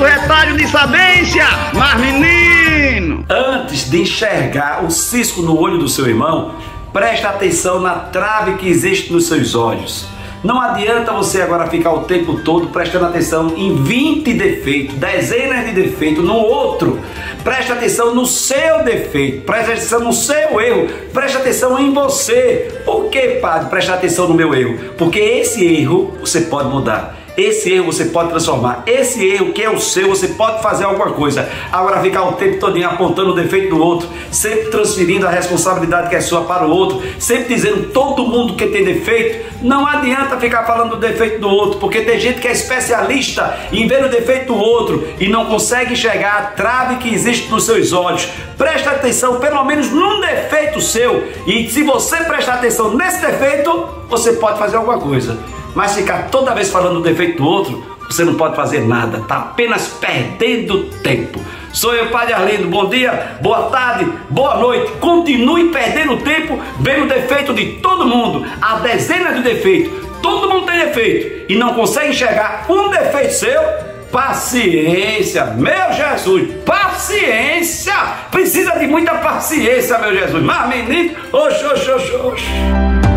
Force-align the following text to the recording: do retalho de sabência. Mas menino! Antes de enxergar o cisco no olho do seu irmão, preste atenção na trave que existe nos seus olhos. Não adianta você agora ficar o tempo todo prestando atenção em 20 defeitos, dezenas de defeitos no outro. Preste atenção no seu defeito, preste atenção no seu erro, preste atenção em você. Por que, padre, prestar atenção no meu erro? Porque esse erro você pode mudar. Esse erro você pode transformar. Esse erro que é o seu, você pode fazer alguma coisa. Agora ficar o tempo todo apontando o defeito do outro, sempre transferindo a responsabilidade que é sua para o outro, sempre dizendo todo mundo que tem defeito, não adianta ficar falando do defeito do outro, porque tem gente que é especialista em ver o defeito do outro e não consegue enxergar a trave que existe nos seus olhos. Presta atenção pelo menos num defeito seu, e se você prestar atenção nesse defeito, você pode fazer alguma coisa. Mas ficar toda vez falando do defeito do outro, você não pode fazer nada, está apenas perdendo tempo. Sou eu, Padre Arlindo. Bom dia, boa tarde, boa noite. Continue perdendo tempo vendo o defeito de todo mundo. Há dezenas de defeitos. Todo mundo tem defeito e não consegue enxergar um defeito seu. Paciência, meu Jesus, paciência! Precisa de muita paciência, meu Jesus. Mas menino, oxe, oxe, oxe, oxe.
do 0.00 0.02
retalho 0.02 0.56
de 0.56 0.66
sabência. 0.68 1.44
Mas 1.74 2.00
menino! 2.00 3.24
Antes 3.28 3.90
de 3.90 4.02
enxergar 4.02 4.84
o 4.84 4.90
cisco 4.90 5.42
no 5.42 5.58
olho 5.58 5.78
do 5.78 5.88
seu 5.88 6.06
irmão, 6.06 6.54
preste 6.92 7.26
atenção 7.26 7.80
na 7.80 7.94
trave 7.96 8.54
que 8.54 8.68
existe 8.68 9.12
nos 9.12 9.26
seus 9.26 9.54
olhos. 9.54 10.06
Não 10.42 10.58
adianta 10.58 11.12
você 11.12 11.42
agora 11.42 11.66
ficar 11.66 11.92
o 11.92 12.04
tempo 12.04 12.40
todo 12.40 12.68
prestando 12.68 13.04
atenção 13.04 13.52
em 13.56 13.82
20 13.82 14.32
defeitos, 14.32 14.94
dezenas 14.96 15.66
de 15.66 15.72
defeitos 15.72 16.24
no 16.24 16.36
outro. 16.36 16.98
Preste 17.44 17.72
atenção 17.72 18.14
no 18.14 18.24
seu 18.24 18.82
defeito, 18.82 19.44
preste 19.44 19.72
atenção 19.72 20.00
no 20.00 20.14
seu 20.14 20.58
erro, 20.60 20.88
preste 21.12 21.36
atenção 21.36 21.78
em 21.78 21.92
você. 21.92 22.80
Por 22.86 23.10
que, 23.10 23.20
padre, 23.40 23.68
prestar 23.68 23.94
atenção 23.94 24.28
no 24.28 24.34
meu 24.34 24.54
erro? 24.54 24.94
Porque 24.96 25.18
esse 25.18 25.62
erro 25.62 26.16
você 26.20 26.42
pode 26.42 26.70
mudar. 26.70 27.19
Esse 27.40 27.72
erro 27.72 27.86
você 27.86 28.04
pode 28.04 28.28
transformar. 28.28 28.82
Esse 28.86 29.24
erro 29.26 29.54
que 29.54 29.62
é 29.62 29.70
o 29.70 29.80
seu, 29.80 30.08
você 30.08 30.28
pode 30.28 30.62
fazer 30.62 30.84
alguma 30.84 31.12
coisa. 31.12 31.48
Agora 31.72 32.02
ficar 32.02 32.24
o 32.24 32.32
tempo 32.32 32.58
todo 32.58 32.84
apontando 32.84 33.30
o 33.30 33.34
defeito 33.34 33.74
do 33.74 33.82
outro, 33.82 34.06
sempre 34.30 34.68
transferindo 34.68 35.26
a 35.26 35.30
responsabilidade 35.30 36.10
que 36.10 36.16
é 36.16 36.20
sua 36.20 36.42
para 36.42 36.66
o 36.66 36.70
outro, 36.70 37.02
sempre 37.18 37.54
dizendo 37.54 37.88
todo 37.94 38.26
mundo 38.26 38.56
que 38.56 38.66
tem 38.66 38.84
defeito, 38.84 39.50
não 39.62 39.86
adianta 39.86 40.36
ficar 40.36 40.64
falando 40.64 40.90
do 40.90 40.96
defeito 40.96 41.40
do 41.40 41.48
outro, 41.48 41.78
porque 41.78 42.02
tem 42.02 42.20
gente 42.20 42.40
que 42.40 42.48
é 42.48 42.52
especialista 42.52 43.58
em 43.72 43.88
ver 43.88 44.04
o 44.04 44.10
defeito 44.10 44.52
do 44.52 44.58
outro 44.58 45.08
e 45.18 45.26
não 45.26 45.46
consegue 45.46 45.94
enxergar 45.94 46.36
a 46.36 46.42
trave 46.42 46.96
que 46.96 47.12
existe 47.12 47.50
nos 47.50 47.64
seus 47.64 47.92
olhos. 47.92 48.28
Presta 48.58 48.90
atenção 48.90 49.40
pelo 49.40 49.64
menos 49.64 49.90
num 49.90 50.20
defeito 50.20 50.78
seu, 50.80 51.26
e 51.46 51.70
se 51.70 51.82
você 51.82 52.18
prestar 52.18 52.54
atenção 52.54 52.94
nesse 52.94 53.24
defeito, 53.24 53.88
você 54.10 54.34
pode 54.34 54.58
fazer 54.58 54.76
alguma 54.76 54.98
coisa. 54.98 55.38
Mas 55.74 55.94
ficar 55.94 56.28
toda 56.30 56.54
vez 56.54 56.70
falando 56.70 56.96
do 56.96 57.02
defeito 57.02 57.38
do 57.38 57.48
outro, 57.48 57.84
você 58.08 58.24
não 58.24 58.34
pode 58.34 58.56
fazer 58.56 58.80
nada, 58.80 59.18
está 59.18 59.36
apenas 59.36 59.86
perdendo 59.88 60.84
tempo. 61.02 61.40
Sou 61.72 61.94
eu, 61.94 62.10
Padre 62.10 62.34
Arlindo. 62.34 62.68
Bom 62.68 62.88
dia, 62.88 63.36
boa 63.40 63.70
tarde, 63.70 64.10
boa 64.28 64.56
noite. 64.56 64.90
Continue 64.98 65.68
perdendo 65.68 66.16
tempo 66.18 66.58
vendo 66.80 67.04
o 67.04 67.08
defeito 67.08 67.54
de 67.54 67.74
todo 67.74 68.06
mundo. 68.06 68.44
Há 68.60 68.80
dezenas 68.80 69.36
de 69.36 69.42
defeitos. 69.42 69.92
Todo 70.20 70.50
mundo 70.50 70.66
tem 70.66 70.80
defeito 70.80 71.52
e 71.52 71.56
não 71.56 71.74
consegue 71.74 72.10
enxergar 72.10 72.66
um 72.68 72.90
defeito 72.90 73.34
seu. 73.34 73.90
Paciência, 74.10 75.44
meu 75.44 75.92
Jesus, 75.92 76.48
paciência! 76.66 77.94
Precisa 78.32 78.72
de 78.72 78.88
muita 78.88 79.14
paciência, 79.14 79.98
meu 79.98 80.12
Jesus. 80.12 80.42
Mas 80.42 80.68
menino, 80.68 81.14
oxe, 81.32 81.64
oxe, 81.64 81.90
oxe, 81.92 82.16
oxe. 82.16 83.09